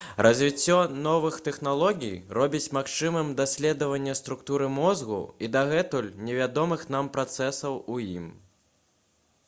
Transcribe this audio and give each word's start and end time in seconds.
развіццё 0.25 0.75
новых 1.07 1.35
тэхналогій 1.47 2.13
робіць 2.37 2.71
магчымым 2.77 3.27
даследаванне 3.41 4.15
структуры 4.21 4.69
мозгу 4.79 5.19
і 5.45 5.51
дагэтуль 5.57 6.09
невядомых 6.31 6.89
нам 6.95 7.13
працэсаў 7.19 7.77
у 7.97 8.01
ім 8.17 8.25